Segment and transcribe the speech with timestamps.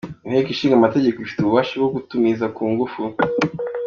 [0.25, 3.01] Inteko Ishinga Amategeko ifite ububasha bwo kumutumiza ku ngufu.